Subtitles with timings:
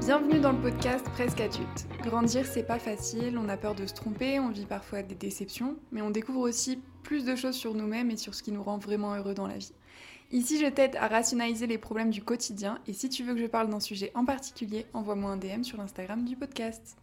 [0.00, 1.86] Bienvenue dans le podcast Presque adulte.
[2.02, 5.76] Grandir, c'est pas facile, on a peur de se tromper, on vit parfois des déceptions,
[5.92, 8.78] mais on découvre aussi plus de choses sur nous-mêmes et sur ce qui nous rend
[8.78, 9.72] vraiment heureux dans la vie.
[10.30, 13.46] Ici, je t'aide à rationaliser les problèmes du quotidien et si tu veux que je
[13.46, 16.96] parle d'un sujet en particulier, envoie-moi un DM sur l'Instagram du podcast.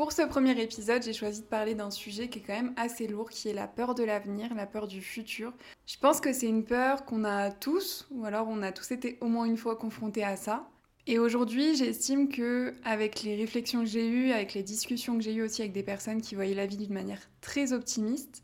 [0.00, 3.06] Pour ce premier épisode, j'ai choisi de parler d'un sujet qui est quand même assez
[3.06, 5.52] lourd, qui est la peur de l'avenir, la peur du futur.
[5.86, 9.18] Je pense que c'est une peur qu'on a tous, ou alors on a tous été
[9.20, 10.66] au moins une fois confrontés à ça.
[11.06, 15.34] Et aujourd'hui, j'estime que avec les réflexions que j'ai eues, avec les discussions que j'ai
[15.34, 18.42] eues aussi avec des personnes qui voyaient la vie d'une manière très optimiste,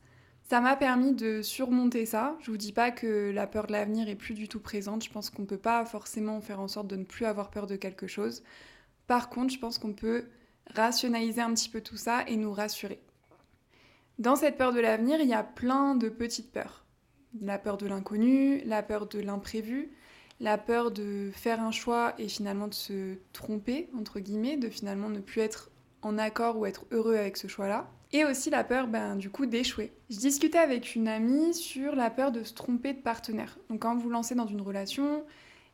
[0.48, 2.36] ça m'a permis de surmonter ça.
[2.40, 5.04] Je vous dis pas que la peur de l'avenir est plus du tout présente.
[5.04, 7.76] Je pense qu'on peut pas forcément faire en sorte de ne plus avoir peur de
[7.76, 8.42] quelque chose.
[9.06, 10.26] Par contre, je pense qu'on peut
[10.74, 13.00] rationaliser un petit peu tout ça et nous rassurer.
[14.18, 16.86] Dans cette peur de l'avenir, il y a plein de petites peurs.
[17.40, 19.90] La peur de l'inconnu, la peur de l'imprévu,
[20.40, 25.08] la peur de faire un choix et finalement de se tromper, entre guillemets, de finalement
[25.08, 25.70] ne plus être
[26.02, 27.90] en accord ou être heureux avec ce choix-là.
[28.12, 29.92] Et aussi la peur, ben, du coup, d'échouer.
[30.10, 33.58] Je discutais avec une amie sur la peur de se tromper de partenaire.
[33.68, 35.24] Donc quand vous vous lancez dans une relation,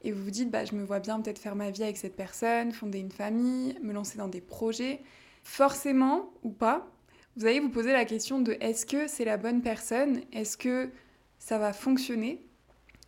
[0.05, 2.17] et vous vous dites bah, je me vois bien peut-être faire ma vie avec cette
[2.17, 5.03] personne, fonder une famille, me lancer dans des projets,
[5.45, 6.89] forcément ou pas,
[7.37, 10.21] vous allez vous poser la question de est-ce que c'est la bonne personne?
[10.33, 10.91] Est-ce que
[11.39, 12.45] ça va fonctionner?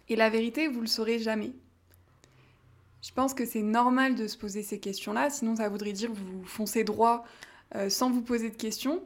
[0.09, 1.53] Et la vérité, vous le saurez jamais.
[3.03, 6.45] Je pense que c'est normal de se poser ces questions-là, sinon ça voudrait dire vous
[6.45, 7.25] foncez droit
[7.75, 9.03] euh, sans vous poser de questions.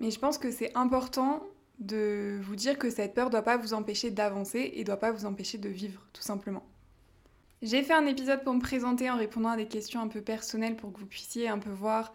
[0.00, 1.42] Mais je pense que c'est important
[1.78, 4.96] de vous dire que cette peur ne doit pas vous empêcher d'avancer et ne doit
[4.96, 6.64] pas vous empêcher de vivre, tout simplement.
[7.62, 10.76] J'ai fait un épisode pour me présenter en répondant à des questions un peu personnelles
[10.76, 12.12] pour que vous puissiez un peu voir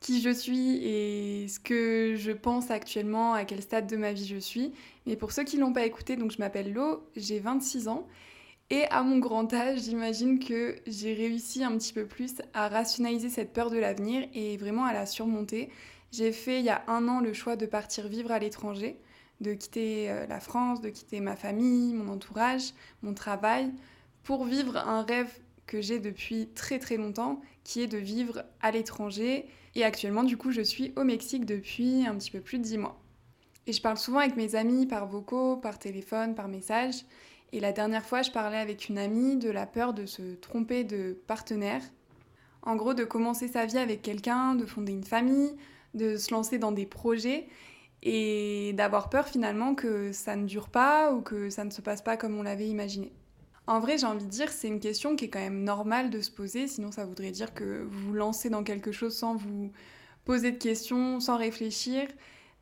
[0.00, 4.26] qui je suis et ce que je pense actuellement, à quel stade de ma vie
[4.26, 4.72] je suis.
[5.06, 8.06] Mais pour ceux qui ne l'ont pas écouté, donc je m'appelle Lo, j'ai 26 ans.
[8.70, 13.30] Et à mon grand âge, j'imagine que j'ai réussi un petit peu plus à rationaliser
[13.30, 15.70] cette peur de l'avenir et vraiment à la surmonter.
[16.12, 18.98] J'ai fait il y a un an le choix de partir vivre à l'étranger,
[19.40, 23.72] de quitter euh, la France, de quitter ma famille, mon entourage, mon travail,
[24.22, 25.30] pour vivre un rêve
[25.66, 29.46] que j'ai depuis très très longtemps, qui est de vivre à l'étranger.
[29.74, 32.78] Et actuellement, du coup, je suis au Mexique depuis un petit peu plus de dix
[32.78, 33.00] mois.
[33.66, 37.04] Et je parle souvent avec mes amis par vocaux, par téléphone, par message.
[37.52, 40.84] Et la dernière fois, je parlais avec une amie de la peur de se tromper
[40.84, 41.82] de partenaire.
[42.62, 45.54] En gros, de commencer sa vie avec quelqu'un, de fonder une famille,
[45.94, 47.46] de se lancer dans des projets
[48.02, 52.02] et d'avoir peur finalement que ça ne dure pas ou que ça ne se passe
[52.02, 53.12] pas comme on l'avait imaginé.
[53.68, 56.22] En vrai, j'ai envie de dire, c'est une question qui est quand même normale de
[56.22, 59.70] se poser, sinon ça voudrait dire que vous vous lancez dans quelque chose sans vous
[60.24, 62.08] poser de questions, sans réfléchir.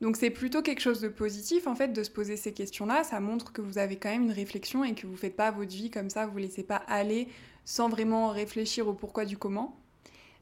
[0.01, 3.05] Donc c'est plutôt quelque chose de positif en fait de se poser ces questions-là.
[3.05, 5.71] Ça montre que vous avez quand même une réflexion et que vous faites pas votre
[5.71, 7.29] vie comme ça, vous ne laissez pas aller
[7.65, 9.79] sans vraiment réfléchir au pourquoi du comment.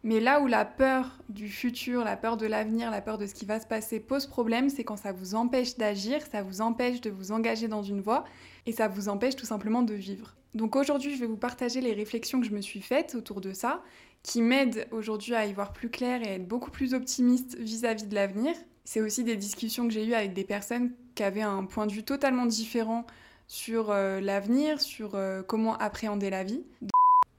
[0.04, 3.32] Mais là où la peur du futur, la peur de l'avenir, la peur de ce
[3.32, 7.00] qui va se passer pose problème, c'est quand ça vous empêche d'agir, ça vous empêche
[7.00, 8.24] de vous engager dans une voie
[8.66, 10.36] et ça vous empêche tout simplement de vivre.
[10.54, 13.54] Donc aujourd'hui, je vais vous partager les réflexions que je me suis faites autour de
[13.54, 13.82] ça,
[14.22, 18.06] qui m'aident aujourd'hui à y voir plus clair et à être beaucoup plus optimiste vis-à-vis
[18.06, 18.54] de l'avenir.
[18.84, 21.92] C'est aussi des discussions que j'ai eues avec des personnes qui avaient un point de
[21.92, 23.06] vue totalement différent
[23.48, 26.62] sur euh, l'avenir, sur euh, comment appréhender la vie.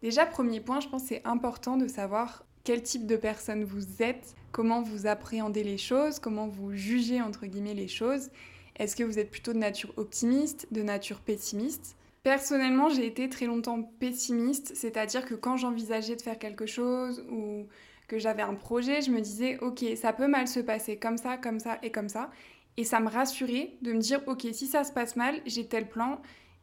[0.01, 4.01] Déjà, premier point, je pense que c'est important de savoir quel type de personne vous
[4.01, 8.29] êtes, comment vous appréhendez les choses, comment vous jugez entre guillemets les choses.
[8.77, 11.95] Est-ce que vous êtes plutôt de nature optimiste, de nature pessimiste?
[12.23, 17.67] Personnellement, j'ai été très longtemps pessimiste, c'est-à-dire que quand j'envisageais de faire quelque chose ou
[18.07, 21.37] que j'avais un projet, je me disais OK, ça peut mal se passer comme ça,
[21.37, 22.31] comme ça et comme ça.
[22.77, 25.87] Et ça me rassurait de me dire OK, si ça se passe mal, j'ai tel
[25.87, 26.19] plan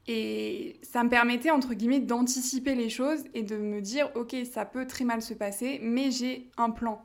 [0.09, 4.65] et ça me permettait, entre guillemets, d'anticiper les choses et de me dire, ok, ça
[4.65, 7.03] peut très mal se passer, mais j'ai un plan.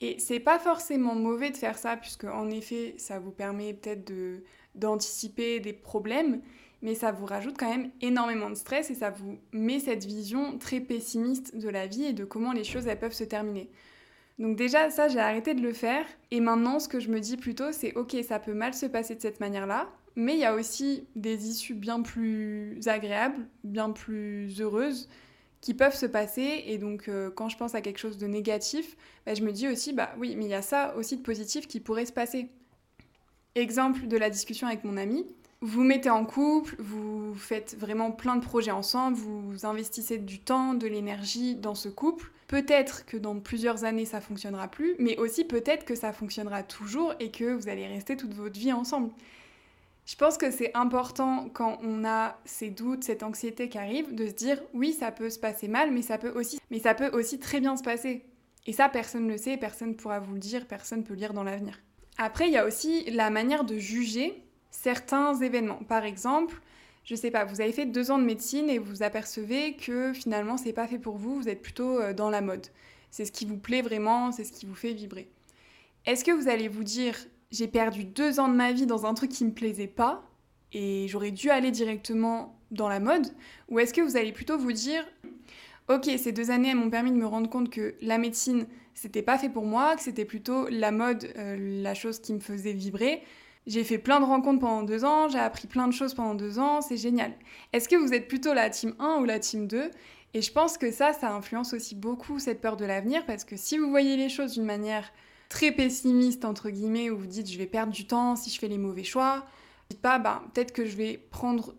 [0.00, 4.06] Et c'est pas forcément mauvais de faire ça, puisque en effet, ça vous permet peut-être
[4.06, 6.40] de, d'anticiper des problèmes,
[6.82, 10.56] mais ça vous rajoute quand même énormément de stress et ça vous met cette vision
[10.58, 13.68] très pessimiste de la vie et de comment les choses elles peuvent se terminer.
[14.38, 17.36] Donc déjà ça j'ai arrêté de le faire et maintenant ce que je me dis
[17.36, 20.54] plutôt c'est ok ça peut mal se passer de cette manière-là, mais il y a
[20.54, 25.08] aussi des issues bien plus agréables, bien plus heureuses
[25.60, 26.64] qui peuvent se passer.
[26.66, 28.96] Et donc, euh, quand je pense à quelque chose de négatif,
[29.26, 31.68] bah, je me dis aussi, bah oui, mais il y a ça aussi de positif
[31.68, 32.48] qui pourrait se passer.
[33.54, 35.26] Exemple de la discussion avec mon ami.
[35.62, 40.72] Vous mettez en couple, vous faites vraiment plein de projets ensemble, vous investissez du temps,
[40.72, 42.32] de l'énergie dans ce couple.
[42.48, 47.12] Peut-être que dans plusieurs années ça fonctionnera plus, mais aussi peut-être que ça fonctionnera toujours
[47.20, 49.10] et que vous allez rester toute votre vie ensemble.
[50.10, 54.26] Je pense que c'est important quand on a ces doutes, cette anxiété qui arrive, de
[54.26, 57.84] se dire oui, ça peut se passer mal, mais ça peut aussi, très bien se
[57.84, 58.24] passer.
[58.66, 61.14] Et ça, personne ne le sait, personne ne pourra vous le dire, personne ne peut
[61.14, 61.78] lire dans l'avenir.
[62.18, 64.42] Après, il y a aussi la manière de juger
[64.72, 65.84] certains événements.
[65.86, 66.60] Par exemple,
[67.04, 70.56] je sais pas, vous avez fait deux ans de médecine et vous apercevez que finalement
[70.56, 72.66] c'est pas fait pour vous, vous êtes plutôt euh, dans la mode.
[73.12, 75.30] C'est ce qui vous plaît vraiment, c'est ce qui vous fait vibrer.
[76.04, 77.14] Est-ce que vous allez vous dire
[77.50, 80.22] j'ai perdu deux ans de ma vie dans un truc qui me plaisait pas
[80.72, 83.26] et j'aurais dû aller directement dans la mode
[83.68, 85.04] Ou est-ce que vous allez plutôt vous dire
[85.88, 89.38] ok, ces deux années m'ont permis de me rendre compte que la médecine c'était pas
[89.38, 93.22] fait pour moi, que c'était plutôt la mode, euh, la chose qui me faisait vibrer.
[93.66, 96.58] J'ai fait plein de rencontres pendant deux ans, j'ai appris plein de choses pendant deux
[96.58, 97.32] ans, c'est génial.
[97.72, 99.90] Est-ce que vous êtes plutôt la team 1 ou la team 2
[100.34, 103.56] Et je pense que ça, ça influence aussi beaucoup cette peur de l'avenir, parce que
[103.56, 105.10] si vous voyez les choses d'une manière
[105.50, 108.68] très pessimiste, entre guillemets, où vous dites je vais perdre du temps si je fais
[108.68, 109.44] les mauvais choix,
[109.90, 111.74] dites pas, bah, peut-être que je vais prendre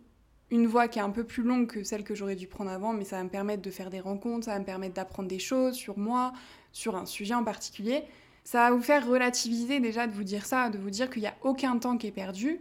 [0.52, 2.92] une voie qui est un peu plus longue que celle que j'aurais dû prendre avant,
[2.92, 5.38] mais ça va me permettre de faire des rencontres, ça va me permettre d'apprendre des
[5.38, 6.34] choses sur moi,
[6.72, 8.04] sur un sujet en particulier.
[8.44, 11.28] Ça va vous faire relativiser déjà de vous dire ça, de vous dire qu'il n'y
[11.28, 12.60] a aucun temps qui est perdu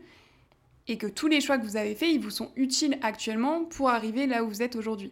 [0.88, 3.90] et que tous les choix que vous avez faits, ils vous sont utiles actuellement pour
[3.90, 5.12] arriver là où vous êtes aujourd'hui.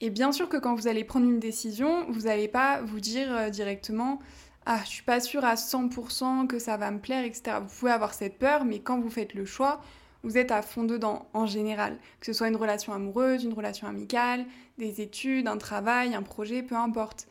[0.00, 3.34] Et bien sûr que quand vous allez prendre une décision, vous n'allez pas vous dire
[3.34, 4.20] euh, directement
[4.70, 7.56] ah, je suis pas sûre à 100% que ça va me plaire, etc.
[7.62, 9.80] Vous pouvez avoir cette peur, mais quand vous faites le choix,
[10.22, 11.96] vous êtes à fond dedans en général.
[12.20, 14.44] Que ce soit une relation amoureuse, une relation amicale,
[14.76, 17.28] des études, un travail, un projet, peu importe.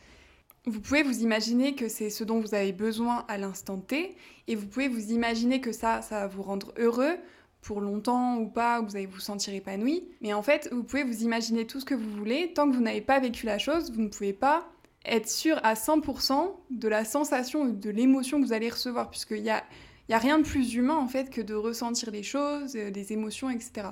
[0.66, 4.16] Vous pouvez vous imaginer que c'est ce dont vous avez besoin à l'instant T,
[4.48, 7.18] et vous pouvez vous imaginer que ça, ça va vous rendre heureux
[7.62, 10.10] pour longtemps ou pas, vous allez vous sentir épanoui.
[10.22, 12.82] Mais en fait, vous pouvez vous imaginer tout ce que vous voulez, tant que vous
[12.82, 14.68] n'avez pas vécu la chose, vous ne pouvez pas
[15.08, 19.50] être sûr à 100% de la sensation, de l'émotion que vous allez recevoir, puisqu'il n'y
[19.50, 19.64] a,
[20.10, 23.14] y a rien de plus humain en fait que de ressentir les choses, euh, des
[23.14, 23.90] émotions, etc.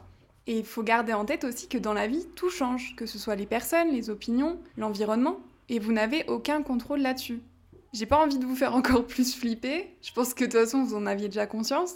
[0.47, 3.17] Et il faut garder en tête aussi que dans la vie, tout change, que ce
[3.17, 5.39] soit les personnes, les opinions, l'environnement
[5.69, 7.41] et vous n'avez aucun contrôle là-dessus.
[7.94, 10.83] J'ai pas envie de vous faire encore plus flipper, je pense que de toute façon
[10.83, 11.95] vous en aviez déjà conscience.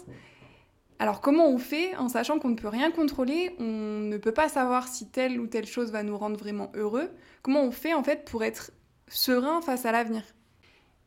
[0.98, 4.50] Alors comment on fait en sachant qu'on ne peut rien contrôler, on ne peut pas
[4.50, 7.10] savoir si telle ou telle chose va nous rendre vraiment heureux?
[7.42, 8.72] Comment on fait en fait pour être
[9.10, 10.24] serein face à l'avenir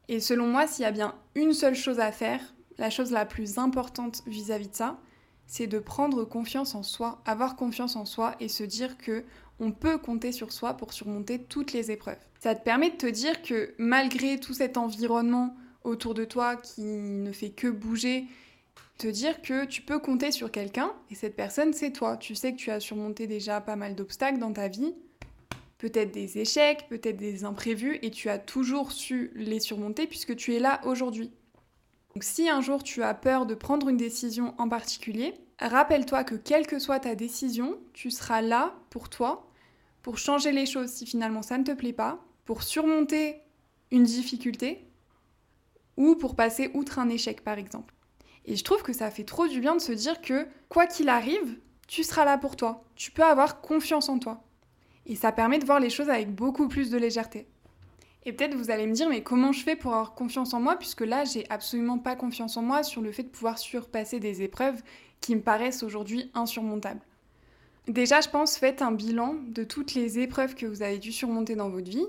[0.09, 2.41] Et selon moi, s'il y a bien une seule chose à faire,
[2.79, 4.99] la chose la plus importante vis-à-vis -vis de ça,
[5.47, 9.25] c'est de prendre confiance en soi, avoir confiance en soi et se dire que
[9.61, 12.19] on peut compter sur soi pour surmonter toutes les épreuves.
[12.41, 16.83] Ça te permet de te dire que malgré tout cet environnement autour de toi qui
[16.83, 18.27] ne fait que bouger,
[18.99, 22.17] te dire que tu peux compter sur quelqu'un et cette personne c'est toi.
[22.17, 24.95] Tu sais que tu as surmonté déjà pas mal d'obstacles dans ta vie,
[25.83, 30.55] peut-être des échecs, peut-être des imprévus et tu as toujours su les surmonter puisque tu
[30.55, 31.33] es là aujourd'hui.
[32.15, 36.37] Donc si un jour tu as peur de prendre une décision en particulier, rappelle-toi que
[36.37, 39.49] quelle que soit ta décision, tu seras là pour toi
[40.03, 43.41] pour changer les choses si finalement ça ne te plaît pas, pour surmonter
[43.91, 44.87] une difficulté
[45.97, 47.93] ou pour passer outre un échec par exemple.
[48.45, 51.09] Et je trouve que ça fait trop du bien de se dire que quoi qu'il
[51.09, 51.59] arrive,
[51.89, 52.85] tu seras là pour toi.
[52.95, 54.45] Tu peux avoir confiance en toi.
[55.07, 57.47] Et ça permet de voir les choses avec beaucoup plus de légèreté.
[58.25, 60.77] Et peut-être vous allez me dire, mais comment je fais pour avoir confiance en moi
[60.77, 64.43] Puisque là, j'ai absolument pas confiance en moi sur le fait de pouvoir surpasser des
[64.43, 64.81] épreuves
[65.21, 67.01] qui me paraissent aujourd'hui insurmontables.
[67.89, 71.57] Déjà, je pense, faites un bilan de toutes les épreuves que vous avez dû surmonter
[71.57, 72.07] dans votre vie,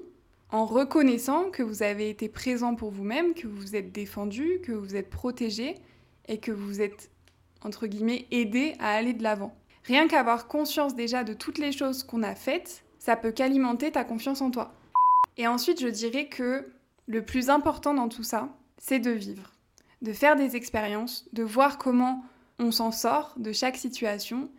[0.52, 4.72] en reconnaissant que vous avez été présent pour vous-même, que vous vous êtes défendu, que
[4.72, 5.76] vous êtes protégé
[6.28, 7.10] et que vous êtes,
[7.64, 9.56] entre guillemets, aidé à aller de l'avant.
[9.84, 14.06] Rien qu'avoir conscience déjà de toutes les choses qu'on a faites, ça peut qu'alimenter ta
[14.06, 14.74] confiance en toi.
[15.36, 16.72] Et ensuite, je dirais que
[17.06, 19.52] le plus important dans tout ça, c'est de vivre,
[20.02, 22.24] de faire des expériences, de voir comment
[22.60, 24.50] on s'en sort de chaque situation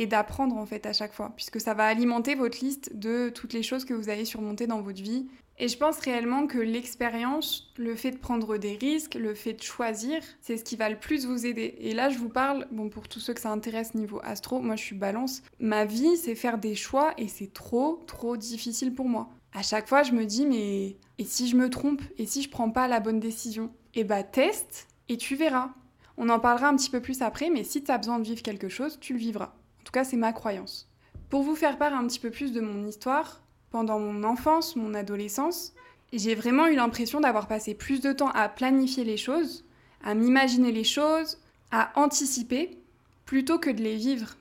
[0.00, 3.52] et d'apprendre en fait à chaque fois, puisque ça va alimenter votre liste de toutes
[3.52, 5.26] les choses que vous avez surmontées dans votre vie.
[5.58, 9.62] Et je pense réellement que l'expérience, le fait de prendre des risques, le fait de
[9.62, 11.74] choisir, c'est ce qui va le plus vous aider.
[11.80, 14.74] Et là, je vous parle, bon, pour tous ceux que ça intéresse niveau astro, moi
[14.74, 15.42] je suis balance.
[15.58, 19.28] Ma vie, c'est faire des choix et c'est trop, trop difficile pour moi.
[19.52, 22.48] À chaque fois, je me dis, mais et si je me trompe Et si je
[22.48, 23.70] prends pas la bonne décision?
[23.92, 25.74] Eh bah, teste et tu verras.
[26.16, 28.42] On en parlera un petit peu plus après, mais si tu as besoin de vivre
[28.42, 29.52] quelque chose, tu le vivras.
[29.80, 30.88] En tout cas, c'est ma croyance.
[31.28, 34.94] Pour vous faire part un petit peu plus de mon histoire, pendant mon enfance, mon
[34.94, 35.72] adolescence,
[36.12, 39.64] j'ai vraiment eu l'impression d'avoir passé plus de temps à planifier les choses,
[40.02, 41.38] à m'imaginer les choses,
[41.70, 42.78] à anticiper,
[43.26, 44.36] plutôt que de les vivre.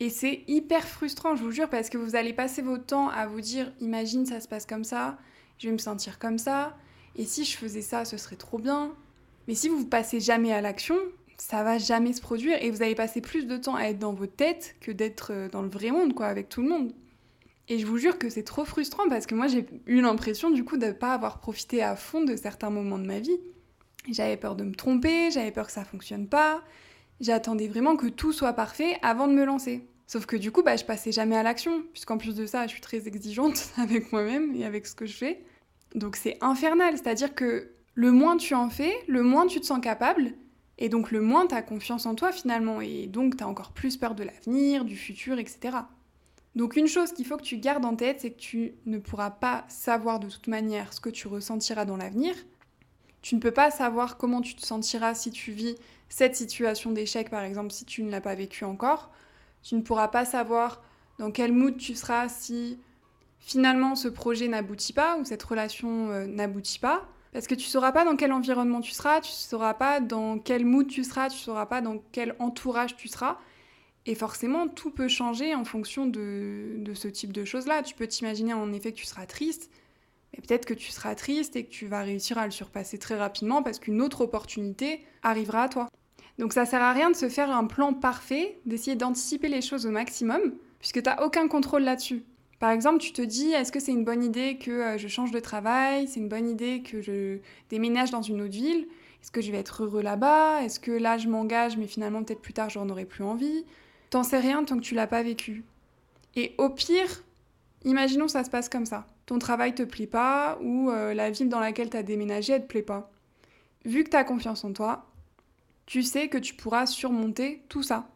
[0.00, 3.26] Et c'est hyper frustrant, je vous jure, parce que vous allez passer votre temps à
[3.26, 5.18] vous dire, imagine ça se passe comme ça,
[5.58, 6.76] je vais me sentir comme ça,
[7.16, 8.92] et si je faisais ça, ce serait trop bien.
[9.46, 10.96] Mais si vous passez jamais à l'action,
[11.36, 14.12] ça va jamais se produire et vous allez passer plus de temps à être dans
[14.12, 16.92] vos têtes que d'être euh, dans le vrai monde, quoi, avec tout le monde.
[17.68, 20.64] Et je vous jure que c'est trop frustrant parce que moi j'ai eu l'impression du
[20.64, 23.38] coup de ne pas avoir profité à fond de certains moments de ma vie.
[24.10, 26.62] J'avais peur de me tromper, j'avais peur que ça fonctionne pas.
[27.20, 29.88] J'attendais vraiment que tout soit parfait avant de me lancer.
[30.06, 32.72] Sauf que du coup, bah, je passais jamais à l'action, puisqu'en plus de ça, je
[32.72, 35.42] suis très exigeante avec moi-même et avec ce que je fais.
[35.94, 39.80] Donc c'est infernal, c'est-à-dire que le moins tu en fais, le moins tu te sens
[39.80, 40.32] capable,
[40.78, 43.72] et donc le moins tu as confiance en toi finalement, et donc tu as encore
[43.72, 45.78] plus peur de l'avenir, du futur, etc.
[46.54, 49.30] Donc une chose qu'il faut que tu gardes en tête, c'est que tu ne pourras
[49.30, 52.34] pas savoir de toute manière ce que tu ressentiras dans l'avenir.
[53.22, 55.76] Tu ne peux pas savoir comment tu te sentiras si tu vis
[56.08, 59.10] cette situation d'échec, par exemple, si tu ne l'as pas vécu encore.
[59.62, 60.82] Tu ne pourras pas savoir
[61.18, 62.78] dans quel mood tu seras si
[63.40, 67.08] finalement ce projet n'aboutit pas ou cette relation euh, n'aboutit pas.
[67.34, 70.64] Parce que tu sauras pas dans quel environnement tu seras, tu sauras pas dans quel
[70.64, 73.38] mood tu seras, tu sauras pas dans quel entourage tu seras.
[74.06, 77.82] Et forcément, tout peut changer en fonction de, de ce type de choses-là.
[77.82, 79.68] Tu peux t'imaginer en effet que tu seras triste,
[80.32, 83.16] mais peut-être que tu seras triste et que tu vas réussir à le surpasser très
[83.16, 85.88] rapidement parce qu'une autre opportunité arrivera à toi.
[86.38, 89.86] Donc ça sert à rien de se faire un plan parfait, d'essayer d'anticiper les choses
[89.86, 90.40] au maximum,
[90.78, 92.22] puisque tu n'as aucun contrôle là-dessus.
[92.64, 95.30] Par exemple, tu te dis, est-ce que c'est une bonne idée que euh, je change
[95.30, 96.08] de travail?
[96.08, 97.36] C'est une bonne idée que je
[97.68, 98.88] déménage dans une autre ville?
[99.20, 100.62] Est-ce que je vais être heureux là-bas?
[100.62, 103.66] Est-ce que là, je m'engage, mais finalement, peut-être plus tard, j'en aurai plus envie?
[104.08, 105.62] T'en sais rien tant que tu l'as pas vécu.
[106.36, 107.22] Et au pire,
[107.84, 109.06] imaginons ça se passe comme ça.
[109.26, 112.62] Ton travail te plaît pas ou euh, la ville dans laquelle tu as déménagé, elle
[112.62, 113.10] te plaît pas.
[113.84, 115.04] Vu que tu as confiance en toi,
[115.84, 118.08] tu sais que tu pourras surmonter tout ça.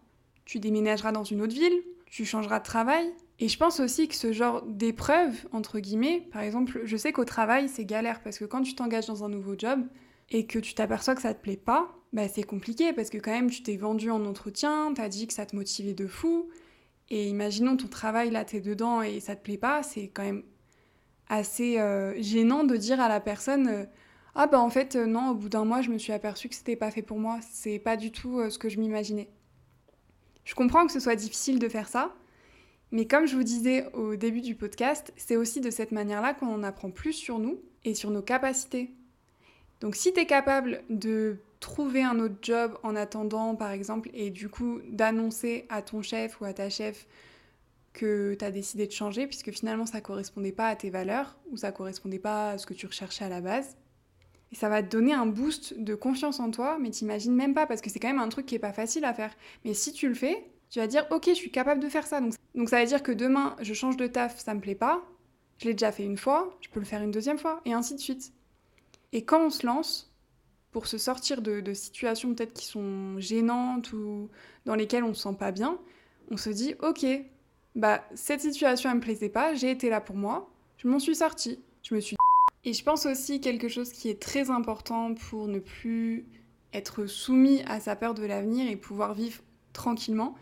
[0.46, 3.12] Tu déménageras dans une autre ville, tu changeras de travail.
[3.40, 7.24] Et je pense aussi que ce genre d'épreuve, entre guillemets, par exemple, je sais qu'au
[7.24, 9.80] travail, c'est galère parce que quand tu t'engages dans un nouveau job
[10.30, 13.30] et que tu t'aperçois que ça te plaît pas, bah c'est compliqué parce que quand
[13.30, 16.48] même tu t'es vendu en entretien, t'as dit que ça te motivait de fou.
[17.10, 20.42] Et imaginons ton travail là, t'es dedans et ça te plaît pas, c'est quand même
[21.28, 23.68] assez euh, gênant de dire à la personne.
[23.68, 23.84] Euh,
[24.34, 26.54] ah bah en fait euh, non, au bout d'un mois, je me suis aperçue que
[26.56, 29.30] c'était pas fait pour moi, c'est pas du tout ce que je m'imaginais.
[30.44, 32.14] Je comprends que ce soit difficile de faire ça,
[32.92, 36.52] mais comme je vous disais au début du podcast, c'est aussi de cette manière-là qu'on
[36.52, 38.90] en apprend plus sur nous et sur nos capacités.
[39.80, 44.30] Donc si tu es capable de trouver un autre job en attendant par exemple et
[44.30, 47.06] du coup d'annoncer à ton chef ou à ta chef
[47.92, 51.56] que tu as décidé de changer puisque finalement ça correspondait pas à tes valeurs ou
[51.56, 53.76] ça correspondait pas à ce que tu recherchais à la base,
[54.52, 57.80] ça va te donner un boost de confiance en toi, mais t'imagines même pas, parce
[57.80, 59.34] que c'est quand même un truc qui est pas facile à faire.
[59.64, 62.20] Mais si tu le fais, tu vas dire, ok, je suis capable de faire ça.
[62.20, 65.02] Donc, donc ça veut dire que demain, je change de taf, ça me plaît pas.
[65.58, 67.94] Je l'ai déjà fait une fois, je peux le faire une deuxième fois, et ainsi
[67.94, 68.32] de suite.
[69.12, 70.14] Et quand on se lance,
[70.70, 74.28] pour se sortir de, situations peut-être qui sont gênantes ou
[74.66, 75.78] dans lesquelles on se sent pas bien,
[76.30, 77.06] on se dit, ok,
[77.74, 81.16] bah cette situation elle me plaisait pas, j'ai été là pour moi, je m'en suis
[81.16, 82.16] sortie, je me suis
[82.64, 86.26] et je pense aussi quelque chose qui est très important pour ne plus
[86.72, 89.40] être soumis à sa peur de l'avenir et pouvoir vivre
[89.72, 90.34] tranquillement,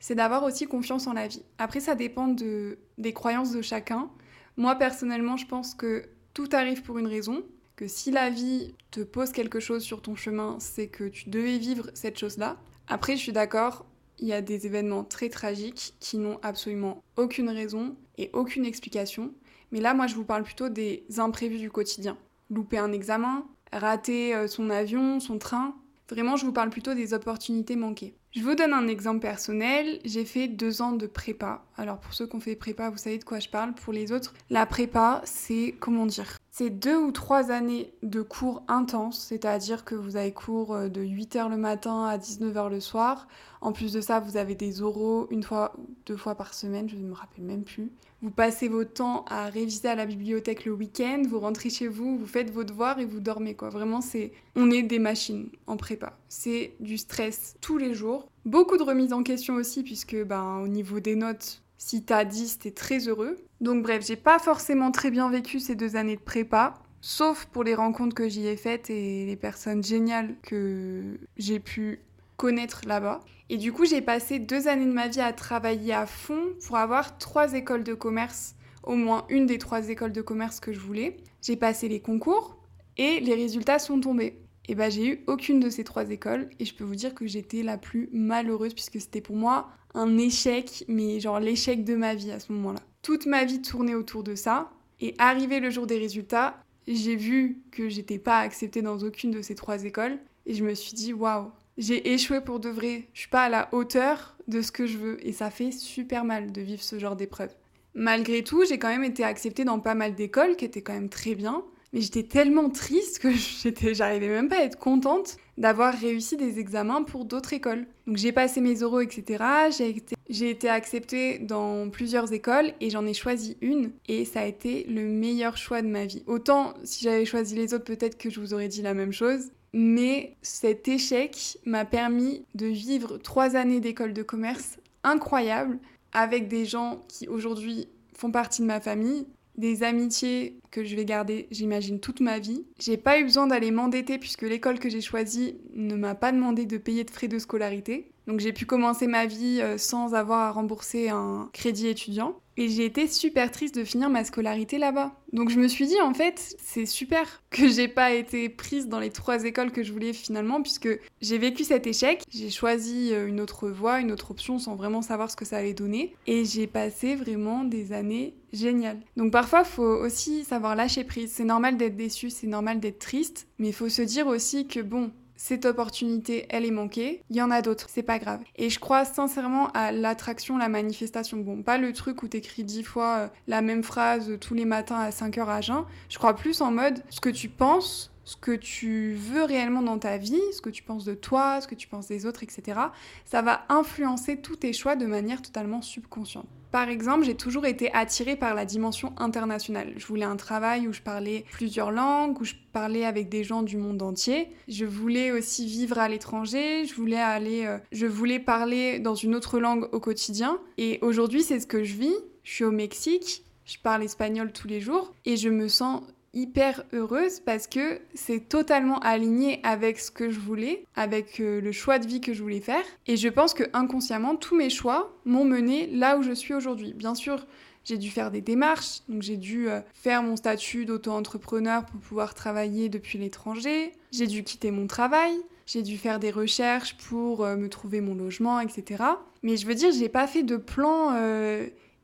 [0.00, 1.42] c'est d'avoir aussi confiance en la vie.
[1.58, 4.10] Après, ça dépend de, des croyances de chacun.
[4.56, 6.04] Moi, personnellement, je pense que
[6.34, 7.44] tout arrive pour une raison,
[7.76, 11.58] que si la vie te pose quelque chose sur ton chemin, c'est que tu devais
[11.58, 12.56] vivre cette chose-là.
[12.88, 13.86] Après, je suis d'accord,
[14.18, 19.32] il y a des événements très tragiques qui n'ont absolument aucune raison et aucune explication.
[19.72, 22.18] Mais là, moi, je vous parle plutôt des imprévus du quotidien.
[22.50, 25.74] Louper un examen, rater euh, son avion, son train.
[26.08, 28.14] Vraiment, je vous parle plutôt des opportunités manquées.
[28.32, 29.98] Je vous donne un exemple personnel.
[30.04, 31.64] J'ai fait deux ans de prépa.
[31.76, 33.74] Alors pour ceux qui ont fait prépa, vous savez de quoi je parle.
[33.74, 36.38] Pour les autres, la prépa, c'est comment dire?
[36.52, 41.00] C'est deux ou trois années de cours intenses, c'est-à-dire que vous avez cours euh, de
[41.00, 43.28] 8h le matin à 19h le soir.
[43.60, 46.88] En plus de ça, vous avez des oraux une fois ou deux fois par semaine,
[46.88, 47.92] je ne me rappelle même plus.
[48.20, 52.18] Vous passez votre temps à réviser à la bibliothèque le week-end, vous rentrez chez vous,
[52.18, 53.70] vous faites vos devoirs et vous dormez quoi.
[53.70, 56.18] Vraiment, c'est on est des machines en prépa.
[56.28, 58.28] C'est du stress tous les jours.
[58.44, 62.58] Beaucoup de remises en question aussi puisque ben au niveau des notes, si t'as 10,
[62.58, 63.38] t'es très heureux.
[63.62, 66.74] Donc bref, j'ai pas forcément très bien vécu ces deux années de prépa.
[67.00, 72.00] Sauf pour les rencontres que j'y ai faites et les personnes géniales que j'ai pu
[72.36, 73.20] connaître là-bas.
[73.48, 76.76] Et du coup, j'ai passé deux années de ma vie à travailler à fond pour
[76.76, 80.80] avoir trois écoles de commerce, au moins une des trois écoles de commerce que je
[80.80, 81.16] voulais.
[81.40, 82.58] J'ai passé les concours
[82.98, 84.38] et les résultats sont tombés.
[84.68, 87.26] Et bah j'ai eu aucune de ces trois écoles et je peux vous dire que
[87.26, 92.14] j'étais la plus malheureuse puisque c'était pour moi un échec, mais genre l'échec de ma
[92.14, 92.80] vie à ce moment-là.
[93.02, 94.70] Toute ma vie tournait autour de ça
[95.00, 99.42] et arrivé le jour des résultats, j'ai vu que j'étais pas acceptée dans aucune de
[99.42, 103.08] ces trois écoles et je me suis dit waouh, j'ai échoué pour de vrai.
[103.14, 106.24] Je suis pas à la hauteur de ce que je veux et ça fait super
[106.24, 107.54] mal de vivre ce genre d'épreuve.
[107.94, 111.08] Malgré tout, j'ai quand même été acceptée dans pas mal d'écoles qui étaient quand même
[111.08, 111.64] très bien.
[111.92, 113.30] Mais j'étais tellement triste que
[113.62, 117.86] j'étais, j'arrivais même pas à être contente d'avoir réussi des examens pour d'autres écoles.
[118.06, 119.44] Donc j'ai passé mes oraux, etc.
[119.76, 124.40] J'ai été, j'ai été acceptée dans plusieurs écoles et j'en ai choisi une et ça
[124.40, 126.22] a été le meilleur choix de ma vie.
[126.26, 129.50] Autant si j'avais choisi les autres, peut-être que je vous aurais dit la même chose.
[129.72, 135.78] Mais cet échec m'a permis de vivre trois années d'école de commerce incroyables
[136.12, 139.26] avec des gens qui aujourd'hui font partie de ma famille,
[139.60, 142.64] des amitiés que je vais garder, j'imagine, toute ma vie.
[142.80, 146.66] J'ai pas eu besoin d'aller m'endetter puisque l'école que j'ai choisie ne m'a pas demandé
[146.66, 148.10] de payer de frais de scolarité.
[148.26, 152.36] Donc j'ai pu commencer ma vie euh, sans avoir à rembourser un crédit étudiant.
[152.56, 155.14] Et j'ai été super triste de finir ma scolarité là-bas.
[155.32, 158.98] Donc je me suis dit en fait, c'est super que j'ai pas été prise dans
[158.98, 160.88] les trois écoles que je voulais finalement, puisque
[161.20, 165.02] j'ai vécu cet échec, j'ai choisi euh, une autre voie, une autre option sans vraiment
[165.02, 169.00] savoir ce que ça allait donner, et j'ai passé vraiment des années géniales.
[169.16, 171.30] Donc parfois, faut aussi savoir lâcher prise.
[171.32, 174.80] C'est normal d'être déçu, c'est normal d'être triste, mais il faut se dire aussi que
[174.80, 178.42] bon, cette opportunité, elle est manquée, il y en a d'autres, c'est pas grave.
[178.56, 181.38] Et je crois sincèrement à l'attraction, la manifestation.
[181.38, 185.00] Bon, pas le truc où t'écris dix fois euh, la même phrase tous les matins
[185.00, 185.84] à 5 heures à jeun.
[186.10, 189.98] Je crois plus en mode ce que tu penses, ce que tu veux réellement dans
[189.98, 192.78] ta vie, ce que tu penses de toi, ce que tu penses des autres, etc.
[193.24, 196.46] Ça va influencer tous tes choix de manière totalement subconsciente.
[196.70, 199.94] Par exemple, j'ai toujours été attirée par la dimension internationale.
[199.96, 203.64] Je voulais un travail où je parlais plusieurs langues, où je parlais avec des gens
[203.64, 204.50] du monde entier.
[204.68, 209.34] Je voulais aussi vivre à l'étranger, je voulais aller euh, je voulais parler dans une
[209.34, 212.14] autre langue au quotidien et aujourd'hui, c'est ce que je vis.
[212.44, 216.84] Je suis au Mexique, je parle espagnol tous les jours et je me sens hyper
[216.92, 221.98] heureuse parce que c'est totalement aligné avec ce que je voulais, avec euh, le choix
[221.98, 222.84] de vie que je voulais faire.
[223.06, 226.92] Et je pense que inconsciemment, tous mes choix m'ont mené là où je suis aujourd'hui.
[226.94, 227.46] Bien sûr,
[227.84, 232.34] j'ai dû faire des démarches, donc j'ai dû euh, faire mon statut d'auto-entrepreneur pour pouvoir
[232.34, 233.92] travailler depuis l'étranger.
[234.12, 235.32] J'ai dû quitter mon travail.
[235.66, 239.04] J'ai dû faire des recherches pour euh, me trouver mon logement, etc.
[239.42, 241.12] Mais je veux dire, j'ai pas fait de plan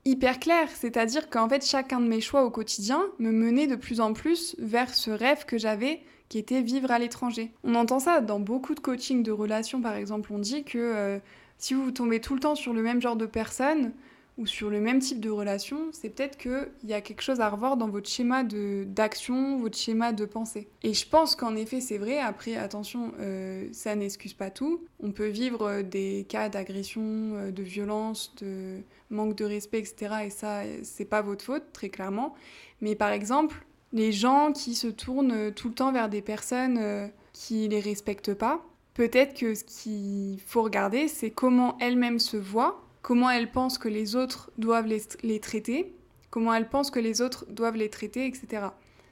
[0.06, 4.00] hyper clair, c'est-à-dire qu'en fait chacun de mes choix au quotidien me menait de plus
[4.00, 7.52] en plus vers ce rêve que j'avais qui était vivre à l'étranger.
[7.64, 11.18] On entend ça dans beaucoup de coaching de relations par exemple, on dit que euh,
[11.58, 13.92] si vous tombez tout le temps sur le même genre de personne,
[14.38, 17.48] ou sur le même type de relation, c'est peut-être qu'il y a quelque chose à
[17.48, 20.68] revoir dans votre schéma d'action, votre schéma de pensée.
[20.82, 22.18] Et je pense qu'en effet, c'est vrai.
[22.18, 24.84] Après, attention, euh, ça n'excuse pas tout.
[25.00, 30.14] On peut vivre euh, des cas d'agression, euh, de violence, de manque de respect, etc.
[30.26, 32.34] Et ça, c'est pas votre faute, très clairement.
[32.82, 37.68] Mais par exemple, les gens qui se tournent tout le temps vers des personnes qui
[37.68, 43.30] les respectent pas, peut-être que ce qu'il faut regarder, c'est comment elles-mêmes se voient comment
[43.30, 45.94] elle pense que les autres doivent les, traiter,
[46.28, 48.64] comment elle pense que les autres doivent les traiter, etc.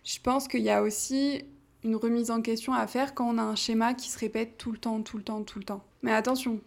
[0.02, 1.44] Je pense qu'il y a aussi
[1.84, 4.72] une remise en question à faire quand on a un schéma qui se répète tout
[4.72, 5.84] le temps, tout le temps, tout le temps.
[6.02, 6.58] Mais attention,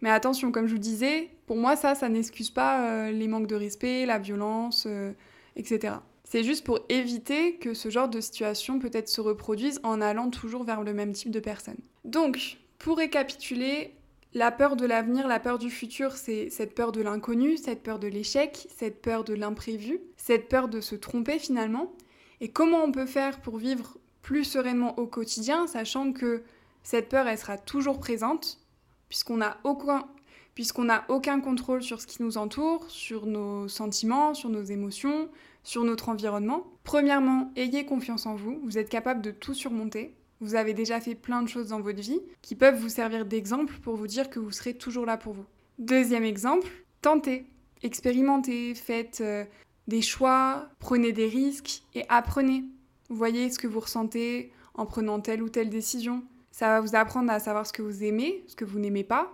[0.00, 3.46] mais attention, comme je vous disais, pour moi ça, ça n'excuse pas euh, les manques
[3.46, 5.12] de respect, la violence, euh,
[5.54, 5.94] etc.
[6.24, 10.64] C'est juste pour éviter que ce genre de situation peut-être se reproduise en allant toujours
[10.64, 11.78] vers le même type de personne.
[12.04, 13.94] Donc, pour récapituler,
[14.34, 17.98] la peur de l'avenir, la peur du futur, c'est cette peur de l'inconnu, cette peur
[17.98, 21.92] de l'échec, cette peur de l'imprévu, cette peur de se tromper finalement.
[22.40, 26.42] Et comment on peut faire pour vivre plus sereinement au quotidien, sachant que
[26.82, 28.58] cette peur, elle sera toujours présente,
[29.08, 30.06] puisqu'on n'a aucun,
[31.08, 35.28] aucun contrôle sur ce qui nous entoure, sur nos sentiments, sur nos émotions,
[35.62, 36.66] sur notre environnement.
[36.84, 40.14] Premièrement, ayez confiance en vous, vous êtes capable de tout surmonter.
[40.42, 43.74] Vous avez déjà fait plein de choses dans votre vie qui peuvent vous servir d'exemple
[43.80, 45.44] pour vous dire que vous serez toujours là pour vous.
[45.78, 46.66] Deuxième exemple,
[47.00, 47.46] tentez,
[47.84, 49.44] expérimentez, faites euh,
[49.86, 52.64] des choix, prenez des risques et apprenez.
[53.08, 56.24] Voyez ce que vous ressentez en prenant telle ou telle décision.
[56.50, 59.32] Ça va vous apprendre à savoir ce que vous aimez, ce que vous n'aimez pas,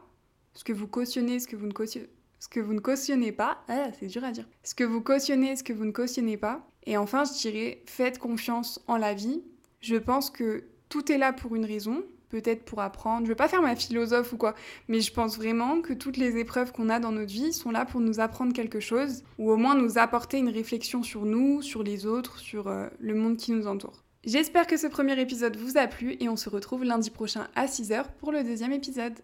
[0.52, 4.46] ce que vous cautionnez, ce que vous ne cautionnez pas, ah, c'est dur à dire,
[4.62, 6.68] ce que vous cautionnez, ce que vous ne cautionnez pas.
[6.84, 9.42] Et enfin, je dirais, faites confiance en la vie.
[9.80, 13.24] Je pense que tout est là pour une raison, peut-être pour apprendre.
[13.24, 14.54] Je veux pas faire ma philosophe ou quoi,
[14.88, 17.84] mais je pense vraiment que toutes les épreuves qu'on a dans notre vie sont là
[17.84, 21.82] pour nous apprendre quelque chose, ou au moins nous apporter une réflexion sur nous, sur
[21.82, 24.04] les autres, sur euh, le monde qui nous entoure.
[24.24, 27.66] J'espère que ce premier épisode vous a plu et on se retrouve lundi prochain à
[27.66, 29.14] 6h pour le deuxième épisode.